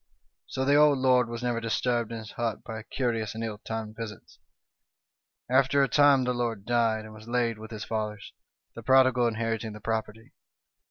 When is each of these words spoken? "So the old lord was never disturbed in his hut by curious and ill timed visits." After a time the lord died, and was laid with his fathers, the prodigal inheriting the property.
"So 0.47 0.65
the 0.65 0.73
old 0.73 0.97
lord 0.97 1.29
was 1.29 1.43
never 1.43 1.61
disturbed 1.61 2.11
in 2.11 2.17
his 2.17 2.31
hut 2.31 2.63
by 2.63 2.81
curious 2.81 3.35
and 3.35 3.43
ill 3.43 3.59
timed 3.59 3.95
visits." 3.95 4.39
After 5.47 5.83
a 5.83 5.87
time 5.87 6.23
the 6.23 6.33
lord 6.33 6.65
died, 6.65 7.05
and 7.05 7.13
was 7.13 7.27
laid 7.27 7.59
with 7.59 7.69
his 7.69 7.85
fathers, 7.85 8.33
the 8.73 8.81
prodigal 8.81 9.27
inheriting 9.27 9.73
the 9.73 9.79
property. 9.79 10.33